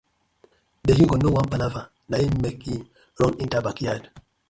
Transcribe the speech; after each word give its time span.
Di 0.85 0.91
he-goat 0.97 1.21
no 1.23 1.29
wan 1.35 1.49
palava 1.51 1.81
na 2.09 2.15
im 2.25 2.35
mek 2.43 2.57
him 2.65 2.81
run 3.19 3.39
enter 3.43 3.63
bakyard. 3.65 4.03